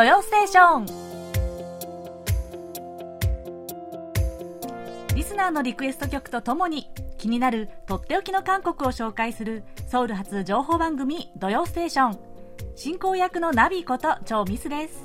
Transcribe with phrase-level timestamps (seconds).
[0.00, 0.86] 土曜ステーション」
[5.14, 6.88] リスナーのリクエスト曲とともに
[7.18, 12.18] 気になるとっておきの韓国を紹介するソウル発情報番組「土曜ステーション」
[12.76, 15.04] 進行役のナビこと超ミスです。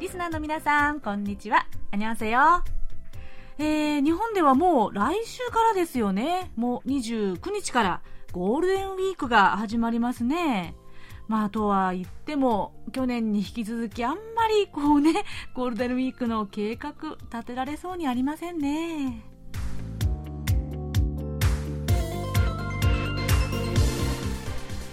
[0.00, 1.66] リスナーの皆さんこんにちは。
[1.90, 2.64] あにわせよ
[3.58, 6.50] えー、日本ではもう来週からですよね。
[6.56, 8.00] もう29日から。
[8.36, 10.74] ゴールデンウィークが始まりますね
[11.26, 16.92] まあ、とは言っても、去年に引き続きあんまりこうね、 ゴールデンウィークの計画
[17.32, 19.22] 立てられそうにありませんね。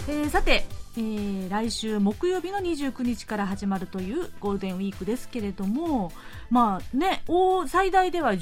[0.07, 6.13] えー、さて、えー、来週木曜日の29日から始まるというゴールデンウィークですけれども、
[6.49, 7.23] まあね、
[7.67, 8.39] 最大では11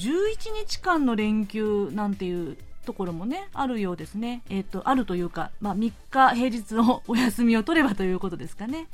[0.66, 4.42] 日間の連休なんていうところもね、あるようですね。
[4.50, 8.88] えっ、ー、と、あるというか、まあ、3日平日のお休みを取ればということですかね。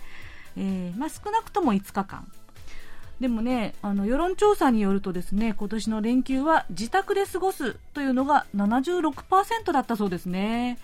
[0.57, 2.31] えー、まあ、少なくとも5日間。
[3.19, 10.77] でもね、あの、世論調査によるとですね、今年の連休は自宅で過ごすというのが76%だったそうですね。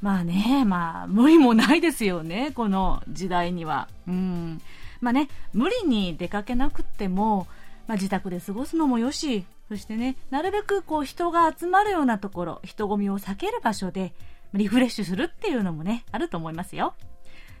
[0.00, 3.88] まあね、まあ、無理もないですよね、この時代には。
[4.08, 4.60] うん。
[5.00, 7.46] まあね、無理に出かけなくっても、
[7.86, 14.14] まあ、自宅で過ごすのもよし、そしてね、なるべくこう人が集まるようなところ、人混みを避ける場所で
[14.52, 16.94] リフレッシュするっていうのもね、あると思いますよ。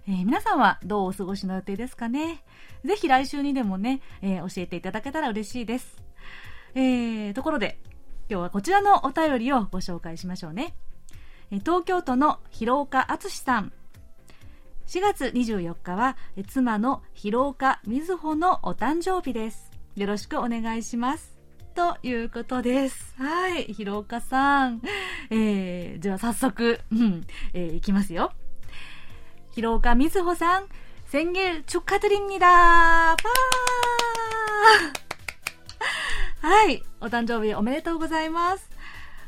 [0.06, 2.44] えー、皆さんはどうお過ごしの予定ですかね？
[2.84, 5.96] ぜひ来週にでもね、えー、教えていただけたら嬉しいです。
[6.74, 7.78] えー、ところで、
[8.28, 10.74] 今日はこちらのお便りをご紹介しましょうね。
[11.50, 13.72] え東京都の広岡敦さん。
[14.86, 19.70] 4月24日は妻の広岡瑞穂のお誕生日です。
[19.96, 21.33] よろしくお願いします。
[21.75, 23.15] ということです。
[23.17, 23.63] はい。
[23.65, 24.81] 広岡さん。
[25.29, 28.33] えー、じゃあ早速、うん、えー、いきますよ。
[29.51, 30.67] 広岡瑞穂さん、
[31.07, 36.83] 宣言축하드립니다パーはい。
[37.01, 38.69] お誕生日おめでとうございます。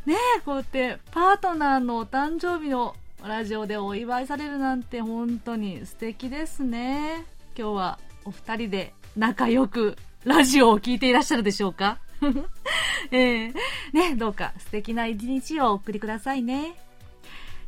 [0.05, 7.25] ねえ、こうやってパートナーのお誕生日のラジオでお祝いされるなんて本当に素敵ですね。
[7.57, 11.99] 今日はお二人で仲良くラジオを聴いていらっしゃるでしょうか
[13.11, 13.53] えー、
[13.93, 16.77] ね、どうか素敵な一日をお送りくださいね。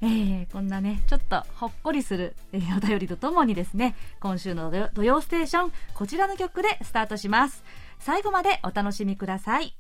[0.01, 7.63] えー、こんなね、ちょっとほっこりする、えー、お便りとともにですね、今週の土曜ステーション、こちらの曲でスタートします。
[8.00, 9.78] 最後までお楽しみください。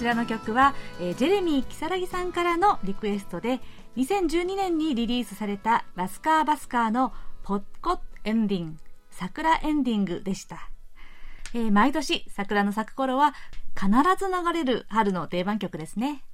[0.01, 3.61] ちらの曲は、えー、ジェレミー・キサラギさんからのリクエストで
[3.99, 7.13] 2012年にリリースされたラスカー・バスカーの
[7.43, 8.77] ポッコッエンディング
[9.11, 10.71] 桜エンディングでした、
[11.53, 13.35] えー、毎年桜の咲く頃は
[13.79, 16.25] 必ず流れる春の定番曲ですね。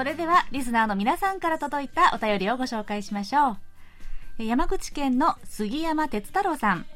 [0.00, 3.58] それではリスナーの皆さんから届いたお便りをご紹介しましょ
[4.38, 4.42] う。
[4.42, 6.86] 山口県の杉山哲太郎さん。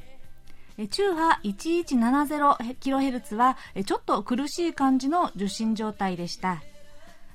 [0.88, 6.62] 中波 1170kHz はちょっと苦しい感じの受信状態でした。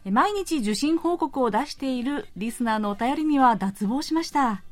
[0.05, 4.63] 毎日受信報告を出しているリスナーのお便りには脱帽しました。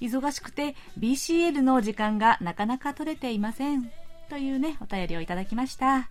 [0.00, 3.92] 忙しくて BCL の時間がなかなか取れていません。
[4.28, 6.10] というねお便りをいただきました。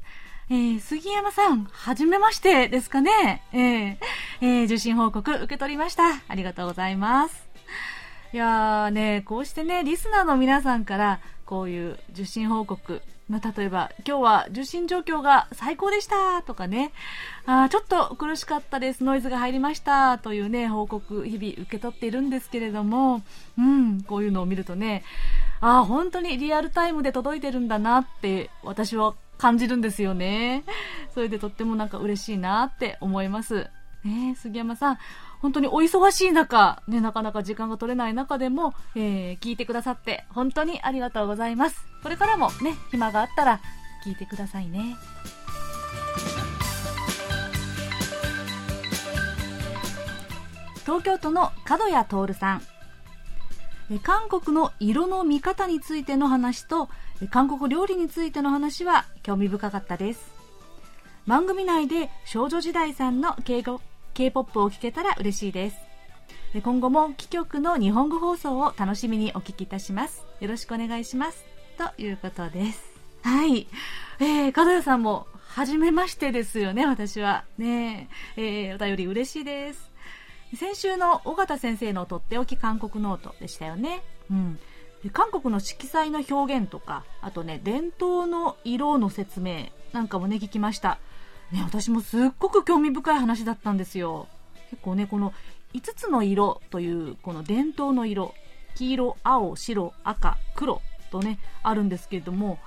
[0.52, 3.42] えー、杉山さん、はじめましてですかね。
[3.54, 3.98] えー、
[4.42, 6.04] えー、受信報告受け取りました。
[6.28, 7.48] ありがとうございます。
[8.34, 16.92] いやーね、こうしてね、リスナーの皆さんから、こういう受信報告、まあ、例えば、今日は受信状況が最高でしたとかね、
[17.46, 23.22] あちょっと苦しかったです、ノイズが入りましたというね、報告、日々受け取っているんですけれども、
[23.58, 25.06] うん、こういうのを見るとね、
[25.62, 30.64] ああ、本当にリアルタイムで届いてるんだなって、私は感じるんですよね。
[31.16, 33.72] それでとってもなんか嬉しいなって思います。
[34.04, 34.98] ね杉山さん、
[35.42, 41.84] 本当にお忙しい中、ね、なかなか時間が取れない中でも、えー、聞いてくださって本当にありがとうございます。
[42.04, 43.60] これからもね、暇があったら、
[44.04, 44.96] 聞いてくださいね
[50.86, 52.62] 東京都の角谷徹さん
[54.00, 56.90] 韓国の色の見方についての話と
[57.30, 60.32] 韓国料理についての話は興味深かったです。
[61.28, 65.78] 番組内で少女時代さんの K-POP を聴けたら嬉しいです。
[66.64, 70.26] 今後も貴局の日本語放送を楽しみにお聞きいたします。
[70.40, 71.46] よろしくお願いします。
[71.78, 72.84] ということです。
[73.24, 73.68] はい、
[74.20, 77.46] えー、角谷さんも初めましてですよね私は。
[77.58, 79.92] ねえー、お便り嬉しいです。
[80.56, 84.02] 先週の尾形先生のとっておき韓国ノートでしたよね。
[84.30, 84.60] うん。
[85.10, 91.00] 韓国の色彩の表現とか、あとね、伝統の色の説明なんかもね、聞きました。
[91.52, 94.28] ね、私もすっごく興味深い話だったんですよ。
[94.70, 95.34] 結構ね、この
[95.74, 98.34] 5つの色という、この伝統の色、
[98.76, 100.82] 黄色、青、白、赤、黒
[101.12, 102.60] とね、あるんですけれども、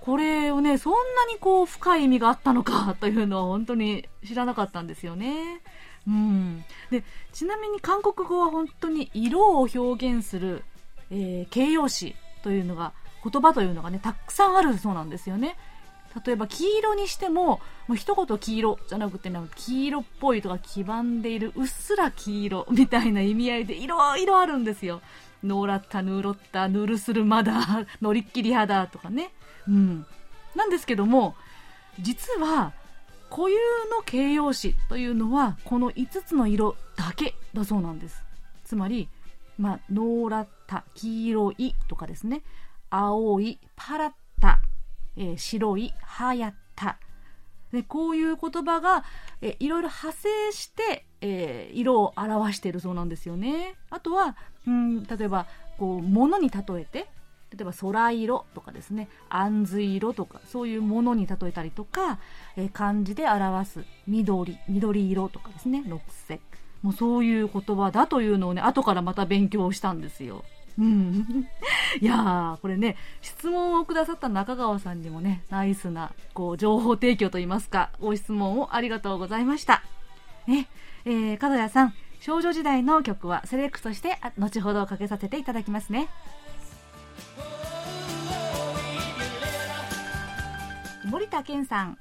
[0.00, 0.98] これをね、そんな
[1.32, 5.60] にこう深い意味があったのかというのは本当に知らなかったんですよね。
[6.06, 10.64] うん、でちなみに韓国語は本当に色を表現する、
[11.10, 12.92] えー、形容詞というのが
[13.22, 15.56] 言葉というのがねたくさんあるそうなんですよね。
[16.24, 25.02] 例えば黄色にしてももう一言黄色じゃなくて、ね、黄色っぽいとか黄ばんでいるうっすら黄色みたいな意味合いでいろいろあるんですよ。
[25.44, 29.30] ノーラッタヌーロッタヌルスルマダ乗りっきり肌とかね。
[29.68, 30.06] うん。
[30.56, 31.36] なんですけども
[32.00, 32.72] 実は
[33.30, 33.56] 固有
[33.96, 38.24] の形容詞というのはこの5つの色だけだそうなんです。
[38.64, 39.08] つまり、
[39.60, 42.42] まあ、ノーラッタ黄色いとかですね。
[42.88, 44.60] 青いパラッタ、
[45.18, 46.98] えー、白いハヤッタ
[47.70, 49.04] でこういう言葉が、
[49.42, 53.74] えいろいろ派生して、えー、色を表しているそうなんですよね。
[53.90, 54.34] あとは、
[54.66, 55.46] うん、例えば
[55.78, 56.98] こう物に例えて
[57.50, 59.08] 例えば空色とかですね。
[59.28, 62.18] 杏髄色とかそういうものに例えたりとか、
[62.56, 65.84] えー、漢字で表す緑緑色とかですね。
[65.86, 66.40] 六石
[66.82, 70.44] もうそういう言葉だというのをね後からまた勉強したんですよ。
[70.78, 71.46] うん、
[72.00, 79.82] いやーこれね質問をくださった中川さんにもねナイスなこう情報提供といいますかご質問をありがとうございました。
[80.46, 80.68] ね
[81.04, 86.08] えー、角谷さん少女時代の曲はセレクトして後ほどかけさせていただきますね。
[91.04, 91.98] 森田健さん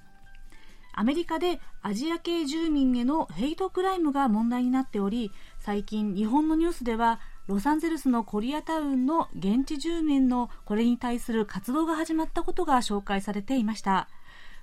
[0.99, 14.09] アメリカでアジア系住民へのヘイトクライムが問題になっており最近日本のニュースではロサンゼルスのコリアタウンの現地住民のこれに対する活動が始まったことが紹介されていました。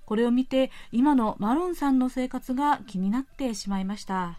[0.05, 4.39] これを見て今のマロンさんの生活が気になってしまいました、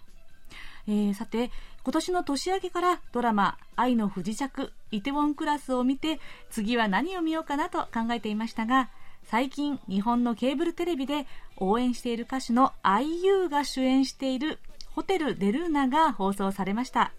[0.88, 1.52] えー、さて
[1.84, 6.20] 今年の年明けからドラマ「愛の不時着」イテウォンクラスを見て
[6.50, 8.90] 次は何を見ようかなと考えていましたが
[9.28, 11.28] 最近日本のケーブルテレビで
[11.58, 14.60] 応援している歌手の IU が主演している
[14.96, 17.12] ホテル・デルーナが放送されました。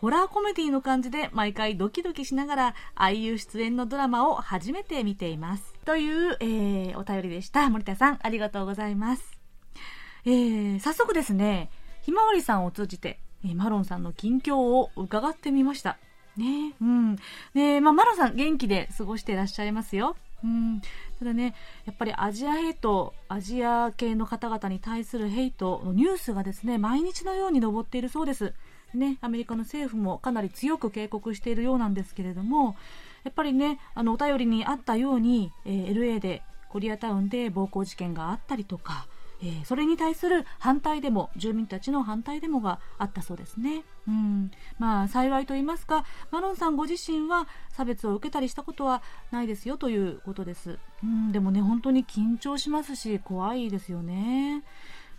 [0.00, 5.74] ホラーコメディの感じで毎回ドキドキしながら IU 出演のドラマを初めて見ています。
[5.84, 7.68] という、えー、お便りでした。
[7.68, 9.38] 森田さんありがとうございます、
[10.24, 15.98] えー、早速ですねひまわりさんを通じて、えマロンさんの近況を伺ってみました。
[16.36, 17.16] ねうん。
[17.52, 20.16] ねまあ、マロンさん元気で過ごしてらっしゃいますよ。
[20.44, 20.80] うん、
[21.18, 21.54] ただね、
[21.86, 28.52] やっぱりアジアヘイト、アジア系の方々に対するヘイトのニュースがですね、毎日のように上っているそうです。
[28.94, 32.76] ね、アメリカの政府もかなり強く警告しているようなんですけれども、
[33.24, 39.06] やっぱりね、あの、お便りにあったように、えー、LA で、コリアタウンで暴行事件があったりとか、
[39.42, 43.84] えー、それに対する反対デモ住民たちの反対デモがあったそうですね。
[44.08, 49.02] うんまあ、幸いと言いますかマロンさんご自身は差別を受けたりしたことは
[49.32, 50.78] ないですよということです。
[51.02, 54.62] うんでもね本当に緊張しますし怖いですよね。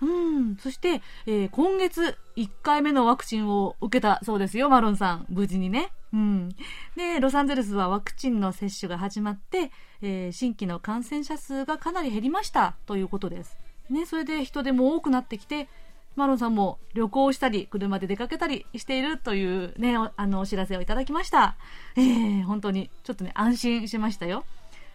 [0.02, 5.26] うん、そして、えー、今月1回目のワクチンを受けたそうですよ、マロンさん。
[5.30, 5.92] 無事にね。
[6.14, 6.50] うん。
[6.96, 9.72] で、ロサンゼルスはワクチンの接種が始まって、
[10.02, 13.58] えー、新規の感染者数がかなり減りましたということです。
[13.89, 15.67] ね、それで人手も多くなってきて、
[16.15, 21.56] マロンさんも旅行したり、車で出かけたりしているというね、あの、お知らせをいただきました。
[21.96, 24.44] えー、本当に、ちょっとね、安心しましたよ。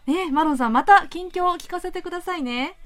[0.07, 2.77] ね、マロンさん、また近況を聞かせてくださいね。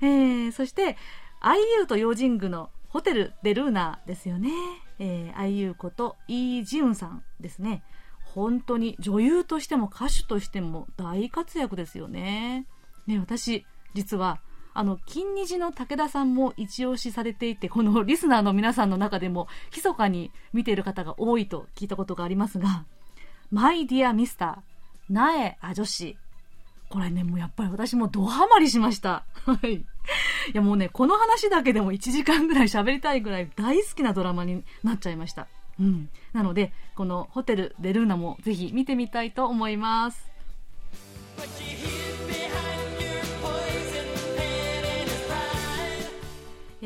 [0.00, 0.96] えー、そして、
[1.40, 4.50] IU と用心具のホテルデルーナですよね。
[4.98, 7.84] えー、IU ことイー・ジウンさんですね。
[8.24, 12.66] 本当に女優としても歌手としても大活躍ですよね。
[13.06, 13.64] ね、私、
[13.94, 14.40] 実は
[14.74, 22.84] あの、金虹の武田さんも一押しされていて、このリスナーの皆さんの中でも、密かに見ている方が多いと聞いたことがありますが、
[23.50, 26.16] マイディアミスター、苗あ女子、
[26.88, 29.24] これね、もうやっぱり私もドハマりしました。
[29.46, 29.74] はい。
[29.74, 29.84] い
[30.52, 35.46] やもうね、この話だけでも1時間ぐらい喋りたいぐらい大好きなドラマになっちゃいました。
[35.78, 36.08] うん。
[36.32, 40.30] なので、このホテル・デルーナもぜひ見てみたいと思います。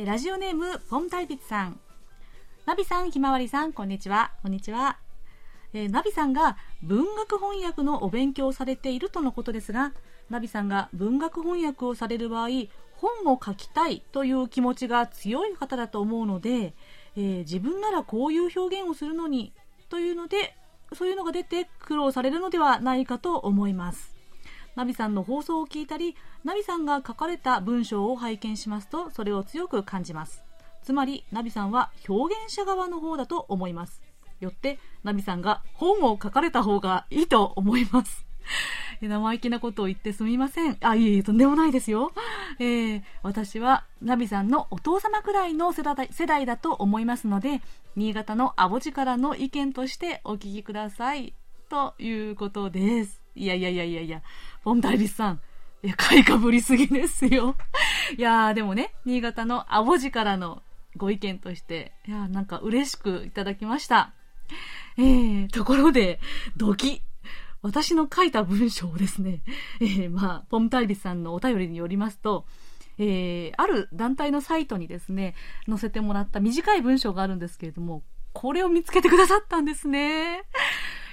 [0.04, 1.80] ラジオネーム、ポンタイビツさん。
[2.66, 4.30] ナビさん、ひまわりさん、こんにちは。
[4.42, 4.98] こんにちは。
[5.72, 9.92] えー、ナビさんが文学翻訳のお勉強をされているとのことですが、
[10.30, 12.48] ナビさんが文学翻訳をされる場合、
[12.92, 16.74] 本を書きたいという気持ちが強い方だと思うので、
[17.16, 19.52] えー、自分ならこういう表現をするのに
[19.88, 20.54] というので、
[20.92, 24.17] そういうのが出て苦労されるのではないかと思います。
[24.76, 30.44] ナビさんの放送を聞いたり、ナビさんが書かれた文章を拝見しますと、それを強く感じます。
[30.82, 34.02] つまり、ナビさんは表現者側の方だと思います。
[34.40, 38.28] よって、ナビさんが本を書かれた方がいいと思います。
[39.00, 40.76] 生意気なことを言ってすみません。
[40.80, 42.12] あ、いえいえ、とんでもないですよ。
[42.58, 47.62] えー、私は、ナビさんのお父様くらいの世代世代だと思いますので、
[47.96, 51.34] 新潟のアボジからの意見としてお聞きください。
[51.68, 53.20] ということです。
[53.38, 54.22] いやいやいやいやいや、
[54.62, 55.40] フォンタイビスさん。
[55.82, 57.56] いや、買いかぶりすぎですよ。
[58.16, 60.62] いやー、でもね、新潟のアボジからの
[60.96, 64.12] ご意見として、いやー、なんか嬉しくいただきました。
[64.96, 66.20] えー、ところで、
[66.56, 67.02] ドキ。
[67.62, 69.42] 私の書いた文章をですね、
[69.80, 72.46] えー、まあ、ポムタイビスさんのお便りによりますと、
[72.98, 75.34] えー、ある団体のサイトにですね、
[75.68, 78.02] 載せてもらった短い文章があるんですけれども、
[78.32, 80.42] これを見つけてくださったんですね。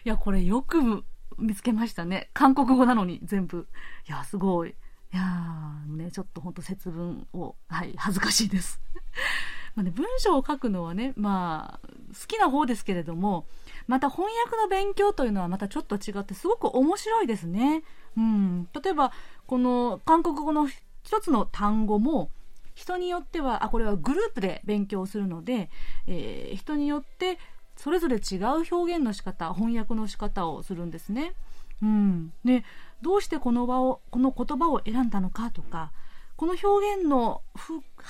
[0.04, 1.04] いや、これよく
[1.38, 2.30] 見つけましたね。
[2.34, 3.68] 韓国語なのに全部。
[4.08, 4.70] いや、すごい。
[4.70, 8.82] いやー、ね、ちょっとほんと節分を、はい、恥ずかしいです。
[9.76, 13.46] まあね、文章を書くのはね、まあ、好きな方ですけれども、
[13.88, 17.84] また翻訳の勉強というのはまたちょっと違ってすごく面白いですね。
[18.18, 18.70] うん。
[18.74, 19.12] 例えば、
[19.48, 22.30] この韓国語の一つの単語も、
[22.74, 25.70] 人によっては、あ、これはグループで勉強するので、
[26.08, 27.40] えー、人によって
[27.76, 31.34] それぞれ違う表現の仕方、翻訳の仕方をするんですね。
[31.82, 32.34] うん。
[32.44, 32.64] で、
[33.02, 35.92] どうしてこの場を、この言葉を選んだのかとか、
[36.38, 37.42] この表現の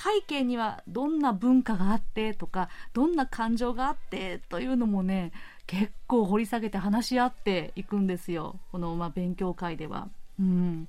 [0.03, 5.31] 背景にはどんな文化があってとかどんな感情があってというのもね
[5.67, 10.09] 結構掘り下げて話し合っていくんですよこの、まあ、勉強会では。
[10.39, 10.87] うん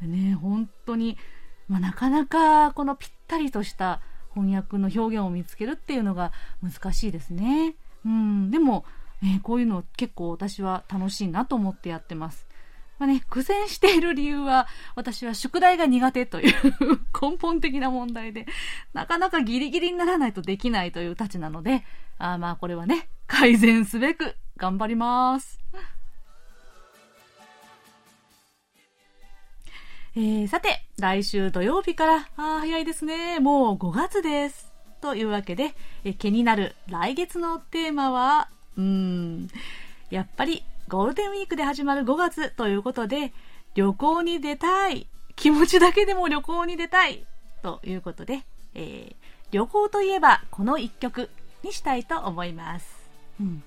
[0.00, 1.18] ね、本当に、
[1.68, 4.00] まあ、なかなかこのぴったりとした
[4.34, 6.32] 翻訳の表現を見つけるっていうのが
[6.62, 7.74] 難しいですね。
[8.04, 8.84] うん、でも、
[9.22, 12.46] え、こういうの結構私は楽しいなと思ってやってます。
[12.98, 16.52] まあね、苦戦している理由は、私は宿題が苦手という
[17.20, 18.46] 根本的な問題で、
[18.92, 21.84] なかなかギリギリにならないとできないというたちなので、
[22.18, 25.60] あまあこれはね、改善すべく頑張ります。
[30.16, 33.38] えー、さて、来週土曜日から、ああ、早いですね。
[33.38, 34.77] もう5月です。
[35.00, 35.74] というわけで、
[36.04, 39.48] え気になる来月のテーマは、うん、
[40.10, 43.32] やっぱりゴールデンウィークで始まる5月ということで、
[43.74, 45.06] 旅行に出たい。
[45.36, 47.24] 気持ちだけでも旅行に出たい。
[47.62, 49.16] ということで、えー、
[49.50, 51.30] 旅行といえばこの一曲
[51.62, 52.86] にしたいと思います。
[53.40, 53.62] うん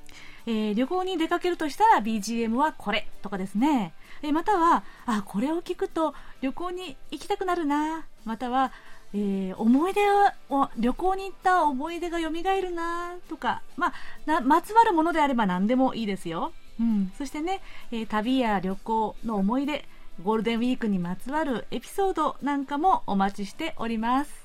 [0.48, 3.94] えー、旅行に出かけるとしたら BGM はこれとかですね。
[4.24, 8.06] えまたは、あ、これを聞くと旅行に行きたくなるな。
[8.26, 8.72] または、
[9.14, 10.02] えー、思い出
[10.50, 13.94] を、旅行に行った思い出が蘇るなとか、まあ、
[14.26, 16.54] な、まつわるものであれば何でもいいですよ。
[16.80, 19.86] うん、そしてね、えー、旅や旅行の思い出、
[20.24, 24.42] ゴールデンウィークにまつわるエピソードなんかもお待ちしております。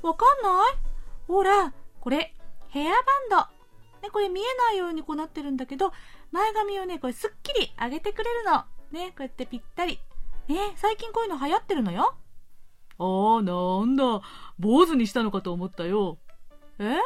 [0.07, 0.75] わかんない？
[1.27, 2.35] ほら、これ、
[2.69, 3.37] ヘアバンド。
[4.03, 5.91] ね、これ見えないようにこうなってるんだけど、
[6.33, 8.65] 前髪をね、これすっきり上げてくれるの。
[8.93, 9.99] ね、こうやってぴったり。
[10.49, 12.15] ね、最近こういうの流行ってるのよ。
[12.99, 14.21] ああ、なんだ。
[14.59, 16.19] 坊主にしたのかと思ったよ。
[16.79, 16.99] えー、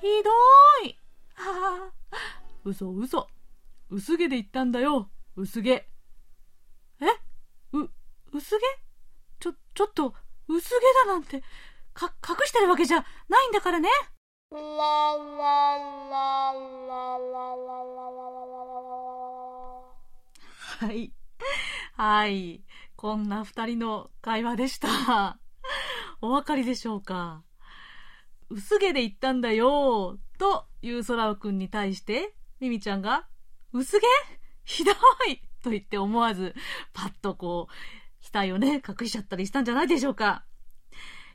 [0.00, 0.30] ひど
[0.88, 0.98] い。
[1.34, 1.52] は
[1.86, 1.92] は。
[2.64, 3.28] 嘘嘘。
[3.90, 5.10] 薄毛で言ったんだよ。
[5.36, 5.70] 薄毛。
[5.70, 5.86] え？
[7.72, 7.90] う、
[8.32, 8.64] 薄毛？
[9.38, 10.14] ちょ、ちょっと、
[10.48, 10.74] 薄毛
[11.06, 11.42] だなんて、
[11.92, 13.88] か、隠してるわけじゃないんだからね。
[20.78, 21.12] はい。
[21.94, 22.64] はい。
[22.96, 25.38] こんな二人の会話でした。
[26.22, 27.44] お分かりでしょうか？
[28.50, 33.26] 薄毛で言ったんだよという空くんに対して、ミミちゃんが、
[33.72, 34.06] 薄毛？
[34.64, 34.94] ひどい
[35.62, 36.54] と言って思わず、
[36.92, 40.44] パッとこう、額をね、隠しちゃったりしたんじゃないでしょうか。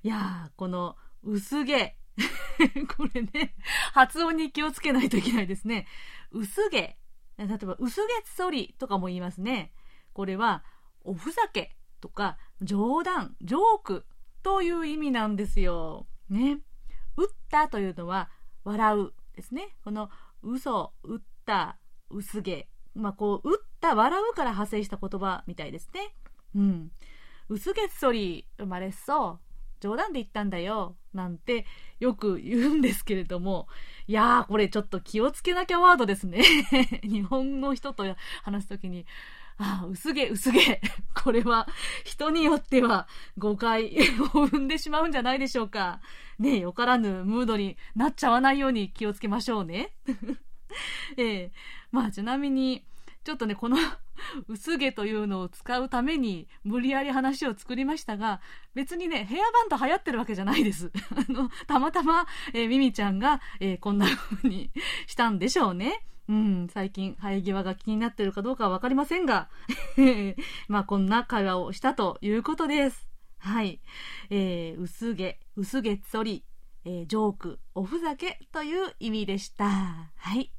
[0.03, 1.97] いやー、この、薄毛。
[2.97, 3.55] これね、
[3.93, 5.87] 発音に気をつけないといけないですね。
[6.31, 6.97] 薄毛。
[7.37, 9.73] 例えば、薄毛そりとかも言いますね。
[10.13, 10.63] これは、
[11.03, 14.05] おふざけとか、冗談、ジョーク
[14.43, 16.07] という意味なんですよ。
[16.29, 16.59] ね。
[17.17, 18.29] 打ったというのは、
[18.63, 19.75] 笑うですね。
[19.83, 20.09] この、
[20.41, 21.77] 嘘、打った、
[22.09, 22.67] 薄毛。
[22.95, 26.13] まあ、こう、打った、笑うから派生した言葉みたいですね。
[26.55, 26.91] うん。
[27.49, 29.45] 薄毛そり生まれそう。
[29.81, 30.95] 冗談で言ったんだよ。
[31.13, 31.65] なんて
[31.99, 33.67] よく言うんですけれども、
[34.07, 36.43] いやー、これちょっと気をつけなきゃワードですね。
[37.03, 38.03] 日本の人と
[38.43, 39.05] 話すときに、
[39.57, 40.81] ああ、薄毛、薄毛。
[41.15, 41.67] これは
[42.03, 43.07] 人によっては
[43.37, 43.97] 誤解
[44.33, 46.01] を生んでしまうんじゃないでしょうか。
[46.39, 49.93] ねえ、よからぬムードになっちゃわないように気をつけましょうね。
[51.17, 51.51] ええ
[51.91, 52.85] まあちなみに、
[53.23, 53.77] ちょっとね、この
[54.47, 58.41] 薄毛というのを使うために無理やり話を作りましたが、
[58.73, 60.91] 別にね、ヘアバンド流行ってるわけじゃないです。
[61.15, 64.69] あの、たまたま、えー、ミミちゃんが、えー、こんな風に
[65.07, 66.05] したんでしょうね。
[66.27, 69.49] うん、最近、生え際が気になってるかどうかはわかりませんが、
[70.67, 73.07] まあ、こんな会話をしたということです。
[73.37, 73.79] はい。
[74.29, 76.43] えー、薄毛、薄毛つそり、
[76.83, 79.69] えー、ジョーク、おふざけという意味でした。
[79.69, 80.51] はい。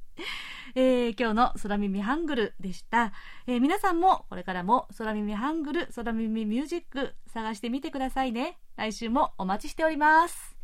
[0.74, 3.12] えー、今日の空耳ハングルでした、
[3.46, 8.58] えー、皆さんもこれからも空耳ハングル、空耳ミュージック探してみてくださいね。
[8.76, 10.55] 来週もお待ちしております。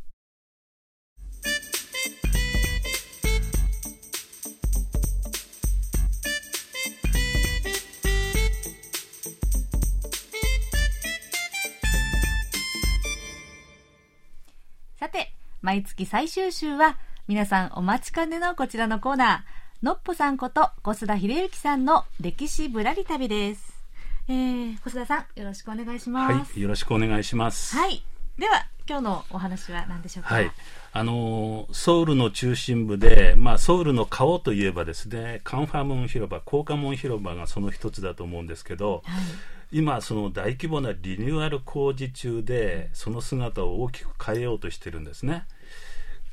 [15.63, 16.99] 毎月最終週は
[17.29, 23.81] 皆さんお待ちかねのこちらのコーナー、のっぽさんこと小須田秀幸さんの歴史ぶらり旅です。
[24.27, 26.53] えー、小須田さん、よろしくお願いします。
[26.53, 27.77] はい、よろしくお願いします。
[27.77, 28.03] はい。
[28.37, 30.35] では、今日のお話は何でしょうか？
[30.35, 30.51] はい。
[30.95, 45.47] あのソウルの中心部で、まあ、ソウルの顔といえばですね、カンファムン広場、高架門広場がその一つだと思うんですけど、はい、今、その大規模なリニューアル工事中で、その姿を大きく変えようとしてるんですね。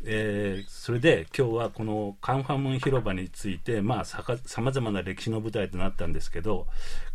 [0.05, 4.23] えー、それで今日はこのカンファムン広場について、まあ、さ
[4.61, 6.67] まざまな歴史の舞台となったんですけど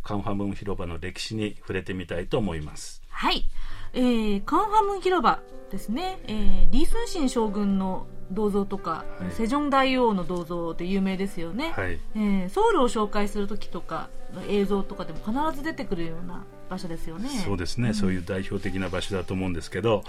[0.03, 3.01] カンファムン広場の歴史に触れてみたいと思います。
[3.09, 3.45] はい、
[3.93, 5.39] えー、カンファムン広場
[5.71, 14.09] ですね、えー、李承信将軍の銅像とか、はい、セジョン大王の銅像で有名ですよね、はい、えー、ソウルを紹介する時とか
[14.49, 17.29] 映像とかでも必ず出てくるような場所ですよね。
[17.45, 20.03] そうですね、うん、そういう代表的な場所だと思うんですけど、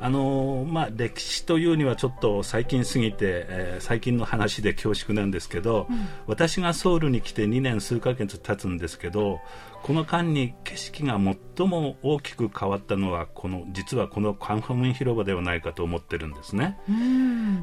[0.00, 9.40] うん、あのまあ歴史というにはちょっと最近すぎて、えー、最近の話で恐縮なんですけど、うん、私がソウルに来て2年数ヶ月経つんですけど、
[9.82, 11.18] この間に景色が
[11.56, 16.78] 最も大きく変わったのはこの実はこのカンファムン広場ではないかと思ってるんですね。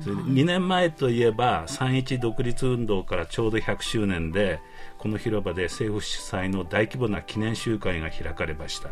[0.03, 4.59] それ2年前といえば3.1独立運動からちょうど100周年で
[4.97, 8.89] この広場で政府主催の大規模な記念集会が開かれました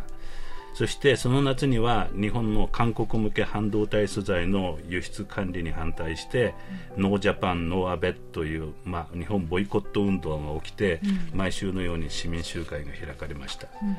[0.74, 6.56] そしてその夏には日本の韓国向け半導体素材の輸出管理に反対して、
[6.98, 11.00] うん、 No Japan、No アベという、まあ、日本ボイコット運動が起きて、
[11.32, 13.98] うん、毎週のように市民集会が開かれました、うん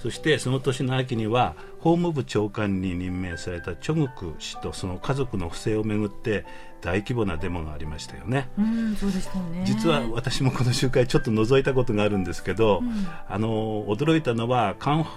[0.00, 6.46] そしてその年の秋には法務部長官に任命されたチョグク氏とその家族の不正をめぐって
[6.80, 8.48] 大規模なデモがありましたよね。
[8.58, 9.62] うんそうでしたね。
[9.66, 14.74] 実は私もこの集会ちょっと覗いたことがあるんですけど、うん、あの驚いたのは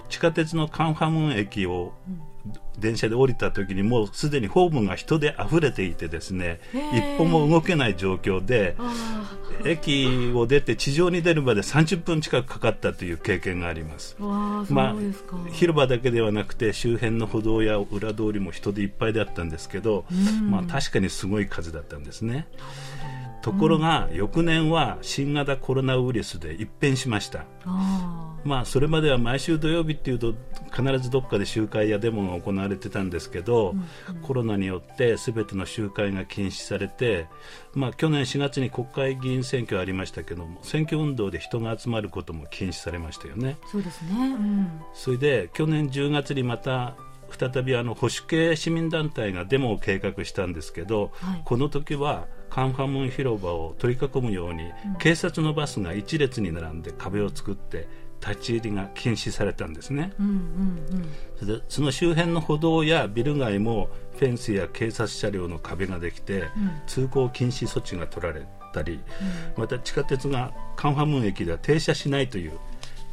[0.09, 1.93] 地下鉄のカンファムン駅を
[2.77, 6.59] 電車で降りた時にもうすでにホームが人で溢れていてですね
[6.93, 8.75] 一歩も動けない状況で
[9.65, 14.17] 駅を出て地上に出るまで30分近くかかったという経験があります。
[14.19, 14.95] まあ、
[15.51, 20.05] 広場だけではなくて周辺の歩道や裏通りも人でいっぱいだったんですけど、
[20.41, 22.47] まあ、確かにすごい数だったんですね。
[23.41, 27.45] ところが、翌年は新型コロナウイルスで一変しました。
[28.43, 30.33] まあ、それまでは毎週土曜日っていうと
[30.75, 34.15] 必ずどっかで集会やデモが行われてたんですけど、うん。
[34.15, 37.27] うん、コロナによって全ての集会が禁止されて、
[37.73, 43.57] まあ、去年4月に国会議員選挙ありましたけども選挙運動で人が集まることも禁止されましたよね。
[43.71, 46.95] そうですね、うん、それで去年10月にまた
[47.33, 57.87] 再びあの保守系市民団体がデモを計画したんですけど、はい、この時はカンファムン広場を取り囲むように、うん、警察のバスが一列に並んで壁を作って
[58.25, 66.49] 立ち入りが禁止されたんですね、うんうんうん、その周辺の歩道やビル街もフェンスや警察車両の壁ができて、うん、
[66.87, 69.01] 通行禁止措置が取られたり、うん、
[69.57, 72.53] また地下鉄がカンファムン駅では停車しないという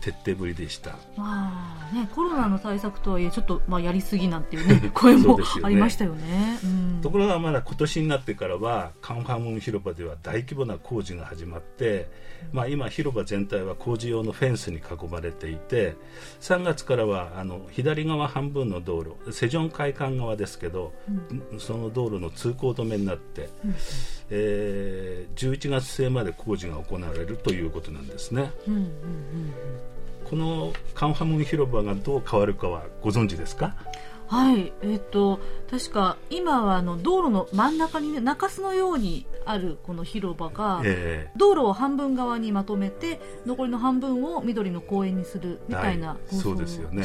[0.01, 12.09] 徹底ぶりでした、まあね、コロナの対策とはいえちょっと、まあ、やりすぎなんていう、ね、 声もありましたよね、うん、ところがまだ今年になってからはカンファムン広場では大規模な工事が始まって、
[12.53, 15.97] まあ、今広場全体は工事用のフェンスに囲まれていて
[16.41, 20.93] 3月からはあの左側半分の道路セジョン会館側ですけど、
[21.53, 23.75] うん、その道路の通行止めになって、うん、
[24.31, 28.51] えー、11月末まで工事が行われるということなんですね。
[28.67, 28.91] うんうんうん
[30.31, 33.75] このカンハムン広場がどう変わるかはご存知ですか？
[34.31, 47.05] はい、えっ、ー、と確か今はあの道路の真ん中に、ね、中洲のようにあるこの広場が、えー、道路を半分側にまとめて残りの半分を緑の公園にするみたいな、はい、そうですよね、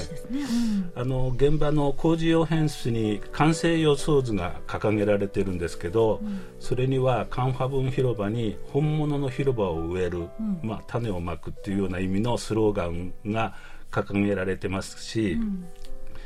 [0.95, 13.55] うん、あの現場の工事用フェンスに完成予想図が掲げられてるんですけど、うん、それにはカンファブン広場に本物の広場を植える、うん、まあ、種をまくっていうような意味のスローガンが
[13.91, 15.39] 掲げられてますし、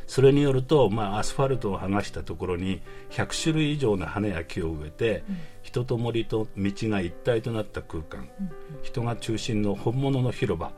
[0.10, 8.50] それによると、まあ、アスファルトを剥がしたところに100種類以上の花や木を植えて、うん、人と森と道が一体となった空間、うん、
[8.82, 10.72] 人が中心の本物の広場。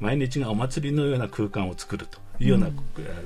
[0.00, 2.70] 毎日がお祭りのような空間を作るというような、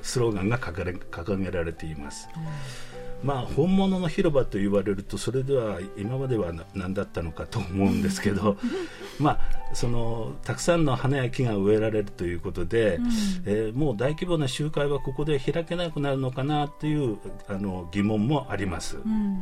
[0.03, 2.29] スローガンが掲げられています。
[2.35, 2.92] うん
[3.23, 8.57] まあ、本物の広場と言われるとそれでは今までは何だったのかと思うんですけど
[9.19, 9.39] まあ
[9.75, 13.07] そのたくさんの花や木が植えられるということで、うん、
[13.47, 18.97] えー、もう大規模な集会はここで開けなくなるのかなというあの疑問もあります。
[18.97, 19.39] うん。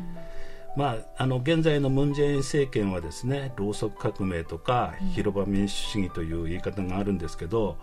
[0.77, 7.77] まあ、あの現在のムン・ジェイン政権はですねろうそく革命とか広場民主主義という言い方があるんですけど、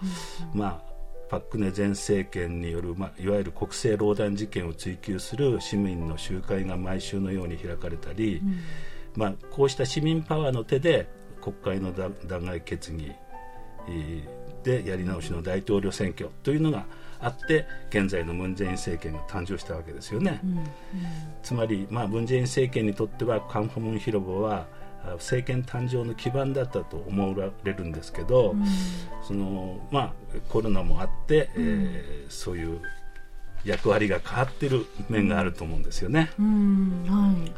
[0.53, 0.96] うん、まあ、
[1.29, 8.59] パク・クネ前政権による、まあ、いわゆる国政労働事件を追及する市民の集会が毎週のように開かれたり、うん、
[9.15, 11.09] まあ、こうした市民パワーの手で
[11.41, 13.11] 国会の弾劾決議
[14.63, 16.85] でやり直しの大統領選挙というのが
[17.19, 20.67] あって現在のムン・ジェイン政権が誕生したわけですよね、うんうん、
[21.41, 24.67] つまり、まあ、ムン・ジェイン政権にとってはカンファムン広場は
[25.13, 28.65] 政権誕生の基盤だったと思われるんですけど、うん、
[29.23, 30.13] そのまあ、
[30.49, 32.81] コロナもあって、うん、えー、そういう
[33.65, 36.31] 役割が変わってる面があると思うんですよね。
[36.39, 37.03] うん。
[37.07, 37.51] はい。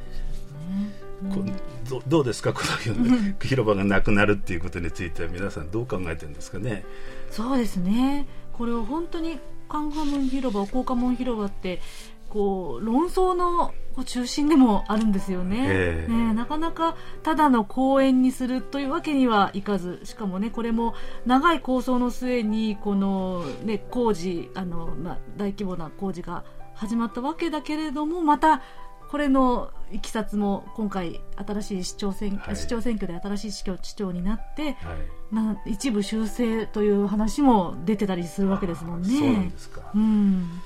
[1.90, 2.54] どどうですか？
[2.54, 6.86] この広場がなくなるっていうことについては皆さんどう考えてるんですかね？
[7.30, 8.26] そうですね。
[8.54, 11.82] これは本当にカンハムン広場、高架門広場って
[12.30, 13.74] こう論争の
[14.06, 15.66] 中心でもあるんですよね。
[15.68, 20.00] えー、ねなかなかただの公園にするというわけにはいかず。
[20.04, 20.94] しかもねこれも
[21.26, 26.44] 長い構想の末にこの、ね、工事あの、まあ、大規模な工事が
[26.76, 28.62] 始まったわけだけれどもまた
[29.10, 34.96] これのいきさつも今回新しい市長選,、はい、市長選挙で新しい市長市長になって、は
[35.32, 39.10] い、な一部修正という話も出てたりするわけですもんね。
[39.10, 40.62] そうなんですか、うん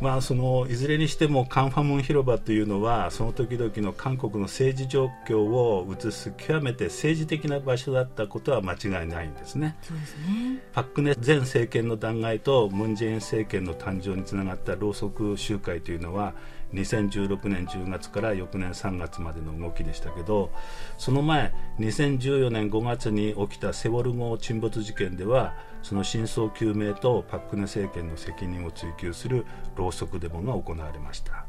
[0.00, 9.76] まあ、そのいずれにしてもカンファムン広場というのはその時々の韓国の政治状況を映す極めて政治的な場所だったことは間違いないんですね。
[9.82, 16.32] そうですねパク・クネ前政権の弾劾とムン・ジェイン政権の誕生につながったろうそく集会というのは
[16.74, 20.50] 2016年10月から翌年3月までの動きでしたけど
[20.98, 31.46] その前2014年5月に起きたセウォル号沈没事件ではその真相究明とパク・クネ政権の責任を追及するろうそくデモが行われました。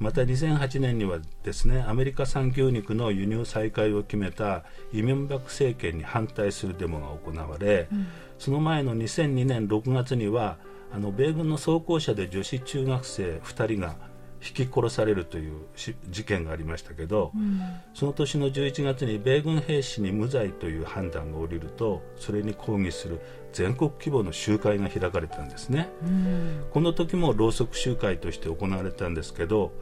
[0.00, 8.06] また2008年にはですねアメリカ産牛肉の輸入再開を決めたイ・ミョンバク政権に反対するデモが行われ、うん、
[8.38, 10.56] その前の2002年6月には
[10.90, 13.94] あの米軍の装甲車で女子中学生2人が
[14.42, 15.60] 引き殺されるという
[16.08, 17.60] 事件がありましたけど、うん、
[17.94, 23.20] その年の11月に米軍兵士に無罪という判断が下りるとそれに抗議する
[23.52, 29.72] 全国規模の集会が開かれたんですね、うん、この時もろうそく集会として行われたんですけど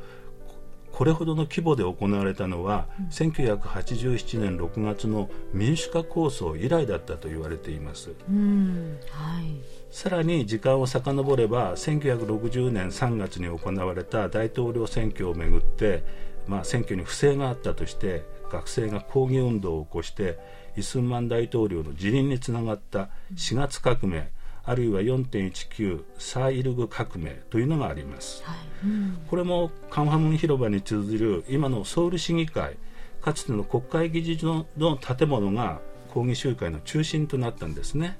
[0.90, 8.98] これほどの規模で行われたのは、うん、1987年6月の民主化構想以来だったと言われています、うん。
[9.10, 16.04] はい、さらに時間を遡れば1960年3月に行われた大統領選挙をめぐって、
[16.46, 20.38] まあ、選挙に不正があったとして学生が抗議運動を起こして
[20.76, 24.30] イスンマン大統領の辞任につながった4月革命、
[24.64, 28.56] あるいは4.19サーイルグ革命というのがあります、はい。
[28.84, 32.76] うん、これもカンハムン広場に通ずる今のソウル市議会
[33.20, 38.18] かつての国会議事堂の建物が抗議集会の中心となったんですね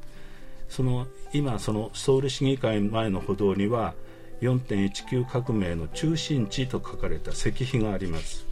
[0.69, 3.95] その今そのソウル市議会前の歩道には
[4.41, 8.47] 4.19革命の中心地と書かれた石碑があります、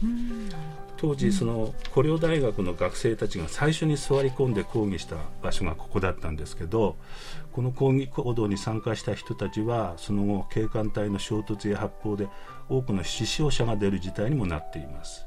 [0.97, 6.97] 当時その古陵大学の学生たちが最初に座り込んで抗議した場所がここだったんですけど
[7.53, 12.27] この抗議行動に参加した人たちはその後警官隊の衝突や発砲で
[12.67, 15.25] 多くの死傷者が出る事態にもなっています、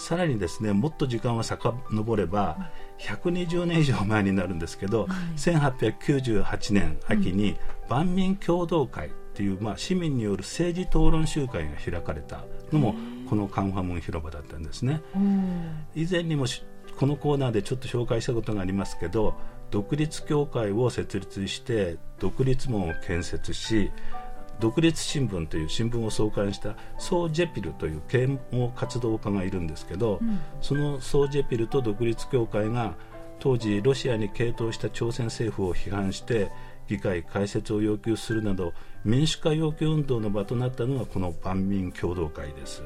[0.00, 7.56] さらにですねもっと時間を遡れば120年以上前になるんですけど、はい、1898年秋に
[7.88, 12.94] 万民共同会っていう、まあ、市民による政治討論集会が開かれたのも
[13.28, 15.00] このカンファムン広場だったんですね。
[15.94, 16.46] 以前にも
[16.98, 19.34] このコーナーでちょっと紹介したことがありますけど
[19.70, 23.90] 独立協会を設立して独立門を建設し
[24.60, 32.94] 独立新聞という新聞を創刊したソー・ジェピルという啓蒙活動家がいるんですけど、うん、そのソー・ジェピルと独立協会が
[33.38, 36.50] 当時ロシアに傾倒した朝鮮政府を批判して
[36.88, 38.72] 議会開設を要求するなど
[39.04, 42.82] 民主化要求運動の場となったのがこの万民共同会です。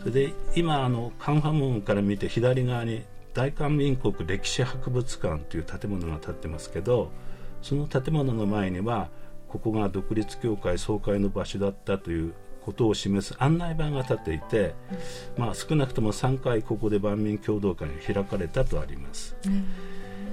[0.00, 3.02] それで今あのカンファムンから見て左側に
[3.34, 7.10] 大韓民国歴史博物館という建物が建ってますけど
[7.62, 9.08] その建物の前には
[9.48, 12.34] ここが独立協会総会の場所だったという
[12.64, 14.74] ことを示す案内板が立っていて、
[15.38, 19.36] まあ、少なくとも3回ここで万民共同会が開かれたとあります。
[19.46, 19.66] うん。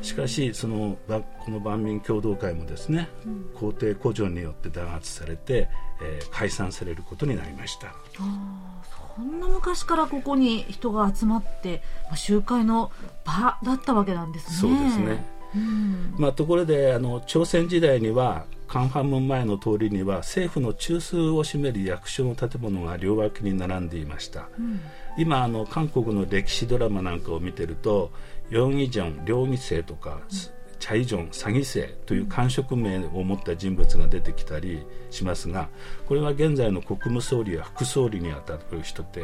[0.02, 5.70] しかしそのこの万民共同会もですね、うん、皇帝古城によって弾圧されて、
[6.02, 7.88] えー、解散されることになりました。
[8.20, 8.82] あ
[9.16, 12.92] そんな昔からここに人が集まって、まあ、集会の
[13.24, 14.56] 場だったわけなんですね。
[14.58, 15.26] そうですね、
[15.56, 24.82] うん、まあ、ところであの朝鮮時代にはカンファムン前の通りには政府の中枢を占める役所の建物が両脇に並んでいました、うん、
[25.18, 28.12] 今あの韓国の歴史ドラマなんかを見てると
[28.50, 35.70] ヨン・イジョン両義生とか、チャイジョン詐欺生という官職名を持った人物が出てきたりしますが
[36.06, 39.24] これは現在の国務総理や副総理にあたる人で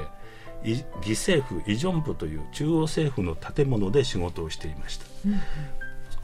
[0.63, 5.41] 義政府イジョン部という中央政府の建物で仕事をしていました、うん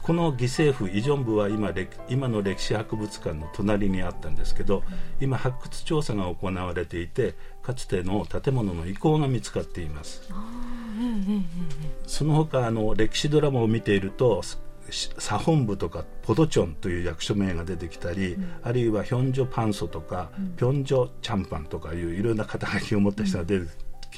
[0.08, 1.70] この義政府イジョン部は今
[2.08, 4.82] 今の歴史博物館の隣にあったんですけど、
[5.20, 10.22] 今発掘調査が行われていてかつての建物の遺構が見つかっています、
[12.06, 14.42] その他あの歴史ドラマを見ていると
[14.90, 23.66] 左本部とかポドチョンという役所名が出てきたり、うん、あるいはヒョンジョパンソとか、うん、ピョンジョチャンパンとかいういろんな肩書きを持った人が出て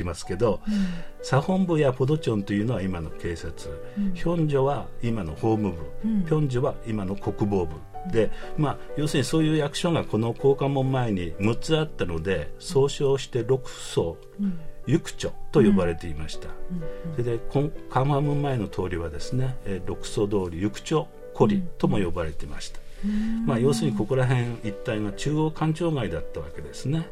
[0.01, 0.75] きますけど、うん、
[1.23, 7.77] 左本部やポドチョンというのは今の警察、うん、ヒョンジョは今の法務部、うん、ピョンジョは今の国防部。
[8.11, 14.17] で、まあ、要するにそういう役所がこの高官門前に6つあったので総称して6層、
[14.87, 16.49] ユクチョと呼ばれていました、
[17.13, 17.39] それで
[17.91, 22.81] カンマム前の通りはですね、え6層通りユクチョコリとも呼ばれていました、
[23.45, 27.07] まあ、要するにここら辺一帯が中央官庁街だったわけですね。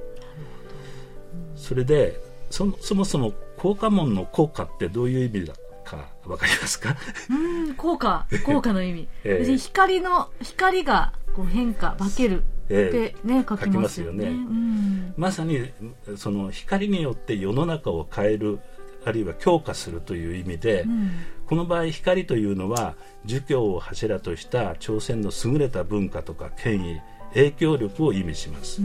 [1.55, 2.21] それで
[2.51, 6.97] そそもそも効果門の効果ってどういう意味だかわかりますか？
[7.31, 8.27] うん効果。
[8.45, 14.31] 効果の意味、 えー、光の光がこう変化化けるってね、えー、書きますよね、ね。
[14.31, 15.71] うん、まさに
[16.17, 18.61] その光によって世の中を変える
[19.05, 21.11] あるいは強化するという意味で、うん、
[21.47, 27.01] この場合光というのは儒教を柱とした朝鮮の優れた文化とか権威
[27.35, 28.81] 影響力を意味します、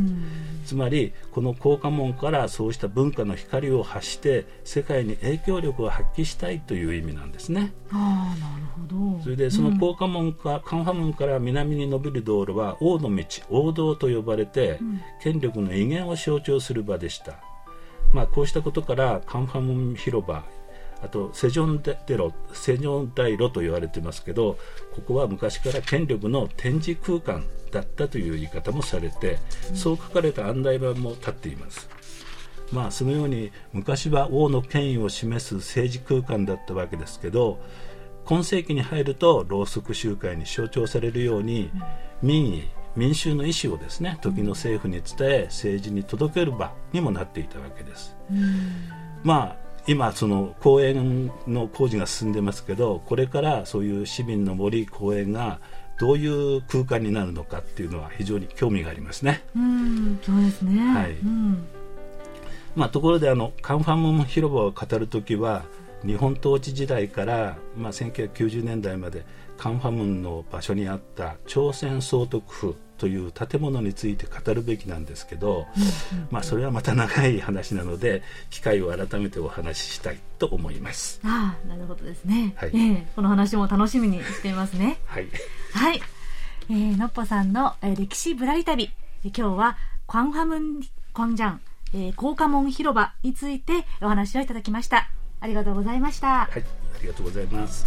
[0.66, 7.74] つまりこの効果門からそうした文化の光を発して世界に影響力を発揮したいという意味なんですね。
[7.92, 9.24] あなるほど。
[9.24, 17.40] それでその効果門か、うん、カンファ門から南に伸びる道路は王の道王道と呼ばれて、うん、権力の威厳を象徴する場でした。
[18.14, 20.44] まあ、こうしたことからカンファム広場
[21.04, 24.58] あとセジョンデロセジョン大路と言われてますけど
[24.96, 29.40] ここは昔から権力の展示空間だったという言い方もされて、
[29.70, 31.90] うん、そう書かれた案内板も立っています
[32.72, 37.60] まあそのように昔は王の権威を示す政治空間だったわけですけど
[38.26, 41.70] 今世紀に入るとろうそく集会に象徴されるように、
[42.22, 42.64] 民意
[42.96, 48.16] 民衆の意思をですね時の政府に伝え政治に届ける場にもなっていたわけです。
[49.24, 55.60] まあ今その公園の工事が進んでますけどこれからそういう市民の森公園が
[56.00, 59.44] どういう空間になるのかっていうのは非常に興味がありますね。
[59.56, 61.12] うんそうですね、はい。
[61.12, 61.68] うん。
[62.76, 65.64] まあ、ところであのカンファム広場を語るときは
[66.04, 69.26] 日本統治時代から、まあ、1990年代まで
[69.58, 75.68] カンファムンの場所にあった朝鮮総督府という建物について語るべきなんですけど、
[76.32, 81.20] まあ、それはまた長い話なので機会を改めてお話ししたいと思います。
[81.26, 85.02] ああなるほどですね、はい、えー、この話も楽しみにしていますね。
[85.06, 85.28] はい、
[85.74, 86.02] はい。
[86.70, 88.90] えー、のっぽさんの、えー、歴史ぶらり旅。
[89.26, 91.62] 今日はカンファムンコンジャン、
[91.94, 95.10] えー、高架門広場についてお話をいただきました。
[95.42, 96.46] ありがとうございました。
[96.46, 96.64] はい。
[96.96, 97.86] ありがとうございます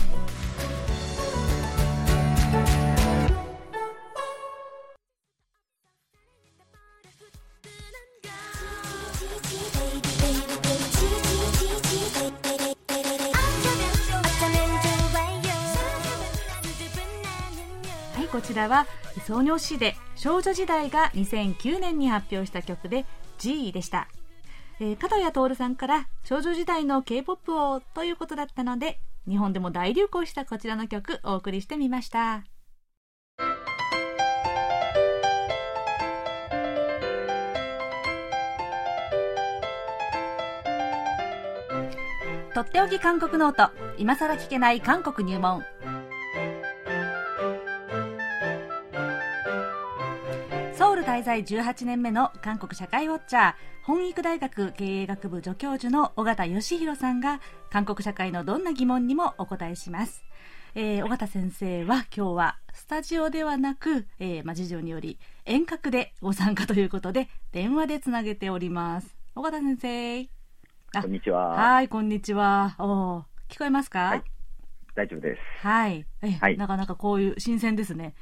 [18.36, 18.86] こちらは
[19.26, 23.06] 創業誌で少女時代が2009年に発表した曲で
[23.38, 24.08] G でした、
[24.78, 32.44] えー、角谷徹さんから少女時代の K-POP をということだったので日本でも大流行したこちらの曲お送りしてみました。
[42.54, 43.70] とっておき韓国ノート。
[43.98, 45.62] 今さら聞けない韓国入門。
[51.16, 60.26] 滞在18年目の韓国社会ウォッチャー本育大学経営学部助教授の尾形義弘さんが韓国社会のどんな疑問にもお答えします、
[60.74, 69.16] えー、尾形先生は今日はスタジオではなく、えー、まあ、事情により遠隔でご参加ということで電話でつなげております。
[69.34, 70.28] 尾形先
[70.92, 71.00] 生。
[71.00, 71.48] こんにちは。
[71.48, 72.76] はいこんにちは。
[72.78, 74.22] お聞こえますか、はい
[74.94, 75.66] 大丈夫です。
[75.66, 76.06] はい。
[76.22, 78.14] え、はい、なかなかこういう新鮮ですね。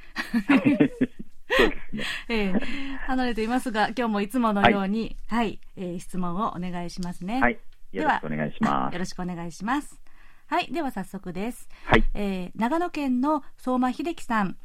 [1.49, 2.03] そうですね。
[2.29, 7.39] ええー、離れていますが、今日もいつものように、はい、はい、えー、質問をお願いしますね。
[7.39, 7.59] はい。
[7.91, 8.93] よろしくお願いします。
[8.93, 10.01] よろしくお願いします。
[10.47, 11.69] はい、では早速です。
[11.85, 12.03] はい。
[12.13, 14.57] えー、長野県の相馬秀樹さん。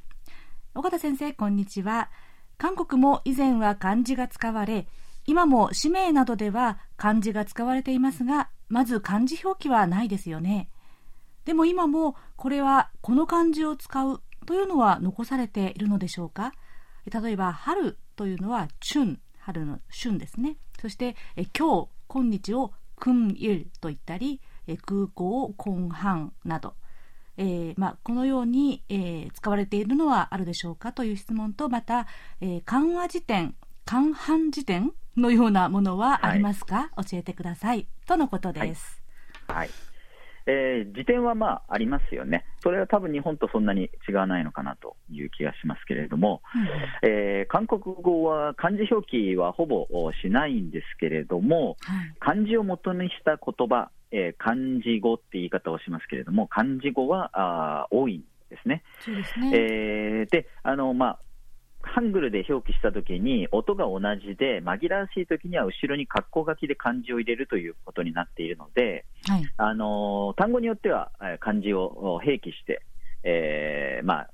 [0.74, 2.10] 岡田先生、こんにちは。
[2.58, 4.86] 韓国も以前は漢字が使われ、
[5.26, 10.68] 今も氏名などでは漢字が使われていますが、まず漢字表記はないですよね。
[11.44, 16.52] でも今もこれはこの漢字を使うというのは残されているのでしょうか？
[17.06, 21.16] 例えば春というのは春春の春ですねそして
[21.56, 24.40] 今日今日を君 il と言ったり
[24.84, 26.74] 空港根半など、
[27.36, 32.06] えーまあ、このように、えー、使われているのはあるでしょうかという質問とまた、
[32.40, 39.02] えー、漢和辞典漢半辞典のようなものはありますか、はい、教えてくださいとのことです。
[39.48, 39.89] はい、はい
[40.50, 46.42] えー、辞典はまあありますよね、それは多分日本とそんなに違わないのかなという気がしますけれども、
[47.02, 49.86] うん、えー、韓国語は漢字表記はほぼ
[50.22, 58.82] しないんですけれども、はい、漢字を元にした言葉、えー、漢字語って言い方をしますけれども、漢字語はあ多いんですね。
[59.04, 59.52] そうですね。
[59.54, 61.18] えー、であのまあ
[61.92, 72.82] ハングルで表記したときに音が同じで紛らわしいときには後ろに括弧書きで漢字を入れるということになっているので、はい、あの単語によっては漢字を併記して、
[73.24, 74.30] えーまあ、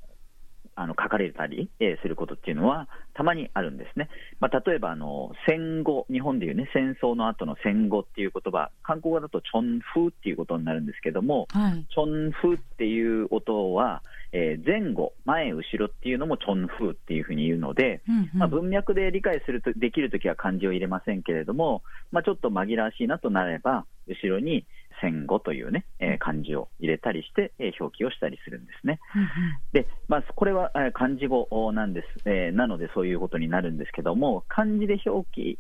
[0.75, 4.09] あの書かれたり、えすることっていうのはたまにあるんですね。
[4.41, 14.03] まあ、例えばあの戦後、日本でいうね戦争の後の戦後っていう言葉、韓国語だとチョンフーっていうことになるんですけども、はい、チョンフーっていう音は、
[14.33, 24.67] えー、前後、前、後ろっていうのもチョンフーっていうふうに言うので、うんうん、まあ、文脈で理解するとできるときは漢字を入れませんけれども、まあ、ちょっと紛らわしいなとなれば、後ろに
[25.01, 28.99] 戦後というね、えー、漢字を入れたりして、えー、表記をしたりするんですね。
[29.15, 29.29] うんうん、
[29.73, 35.59] で、まあ、これは、えー、漢字語なんです、えー、なのでそういうことになるんですけども、漢字で表記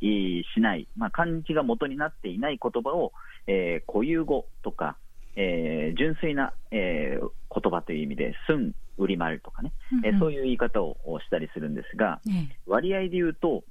[0.54, 3.12] しない、まあ、漢字が元になっていない言葉を、
[3.46, 4.96] えー、固有語とか、
[5.36, 12.20] えー、純粋な、えー、言葉という意味で、すん、売り丸とかね、うんうん、えー、そういう言い方をしたりするんですが、
[12.66, 13.64] 割合で言うと、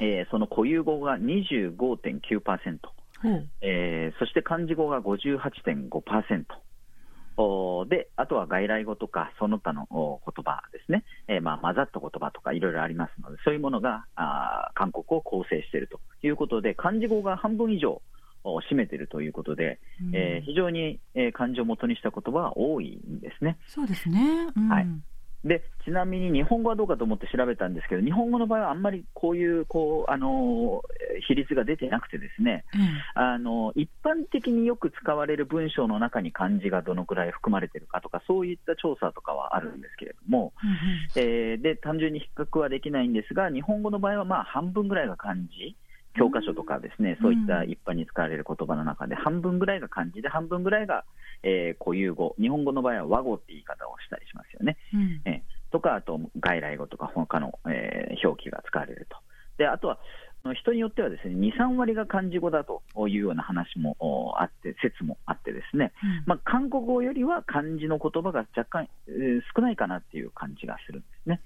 [0.00, 2.78] えー、その固有語が25.9%、
[3.24, 6.44] うん、えー、そして漢字語が58.5%。
[7.88, 18.02] で、あとは外来語とか、その他の言葉ですね、えー、まあ混ざった言葉とかいろいろありますので、そういうものがあ韓国を構成しているということで、漢字語が半分以上
[18.42, 23.58] を占めているということで、うん、えー、非常に、えー、漢字を元にした言葉は多いんですね。
[23.68, 24.86] そうですね、うん、はい
[25.44, 30.82] でちなみに日本語はどうかと思って調べたんですけど、日本語の場合はあんまりこういうこうあの
[31.28, 40.52] 比率が出てなくて、ですね、うん、あの一般的によく使われる文章の中に漢字がどのくらい含まれているかとか、そういった調査とかはあるんですけれども、
[41.16, 45.76] うん、えー、で単純に比較はできないんですが、日本語の場合はまあ半分ぐらいが漢字。
[46.16, 51.04] 教科書とかですね、そういった一般に使われる言葉の中で、半分ぐらいが漢字で、半分ぐらいが、
[51.42, 54.76] えー、固有語、日本語の場合は和語って言い方をしたりしますよね。
[54.92, 59.16] うん、えー、とか、あと外来語とか他の、えー、表記が使われると。
[59.58, 59.98] であとは
[60.54, 63.96] 人によってはですね2、3割が漢字語だというような話も
[64.38, 71.40] あって、説もあってですね、うん、まあ、韓国語よりは漢字の言葉が若干、えー、少ないかなっていう感じがするんですね。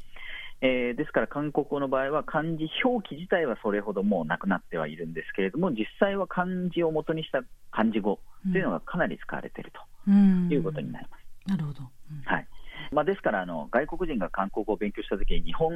[0.63, 7.43] えー、ですから韓国語の場合は漢字表記自体はそれほどもうなくなってはいるんですけれども実際は漢字を元にした
[7.73, 8.21] 漢字語
[8.53, 9.73] というのがかなり使われている
[10.07, 11.23] ということになります。
[11.51, 11.83] なるほど、
[12.25, 12.47] はい。
[12.93, 15.73] まあ、ですからあの、外国人が韓国語を勉強したときに、日本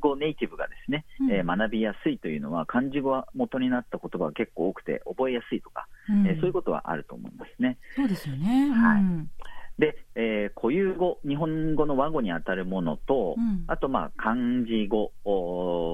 [0.00, 7.78] 語ネイティブがですね、うん、えー、学びやすいというのは、漢字語が元になった言葉が結構多くて、覚えやすいとか、うん、えー、そういうことはあると思いますね。
[7.94, 9.02] そうですよね、はい
[9.78, 14.34] で、えー、固有語、日本語の和語に当たるものと、うん、あと、まあ、漢
[14.66, 15.12] 字語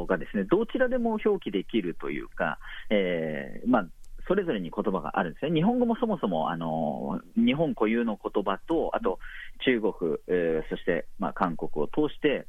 [0.08, 2.58] がですね、どちらでも表記できるというか、
[2.90, 3.86] えー、まあ、
[4.28, 5.52] それぞれに言葉があるんですね。
[5.52, 9.18] 日本語もそもそも、あの、日本固有の言葉と、あと、
[9.64, 9.92] 中国、
[10.28, 12.46] えー、そして、まあ、韓国を通して、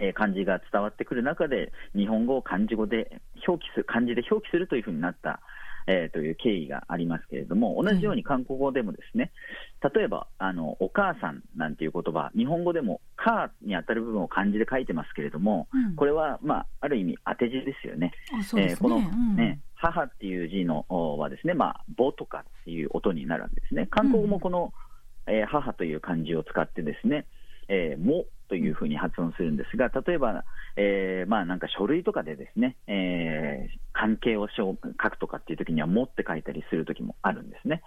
[0.00, 5.40] えー、漢字が伝わってくる中で、日本語を漢字語で表記する、漢字で表記するというふうになった、
[5.90, 9.32] えー、という経緯がありますけれども、同じように韓国語でもですね、
[9.94, 18.12] 例えば、あの、お母さんなんていう言葉、日本語でも、かに当たる部分を漢字で書いてますけれども、うん、これは、まあ、ある意味当て字ですよね。
[18.52, 19.00] ねえー、この、
[19.34, 23.86] ね、母っていう字のはですね、まあ、母とかっていう音になるんですね。
[23.90, 24.74] 韓国もこの、
[25.26, 27.24] うん、えー、母という漢字を使ってですね、
[27.68, 30.44] えー、もというふうに発音するんですが、例えば、
[30.76, 37.82] えー、まあなんか書類とかでですね、えー、関係を書くとかっていう時には、もって書いたりする時もあるんですね。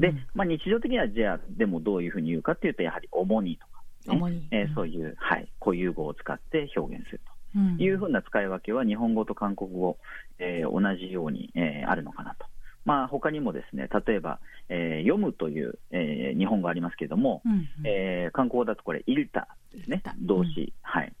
[0.00, 3.66] でまあ、日常的には、じゃあ、でもどういうふうに言うかっていうと、やはり主にと。
[3.66, 4.48] か、ね、に。
[4.50, 7.38] えー、そういう、はい、固有語を使って表現すると。
[7.82, 9.98] いうふうな使い分けは、日本語と韓国語、
[10.38, 12.46] えー、同じように、えー、あるのかなと。
[12.88, 21.12] まあ、他にもですね、例えば、えー、読むという、えー、日本語ありますけれども、うんうん、えー、韓国語だとこれ、イルタですね、動詞、うん、はい。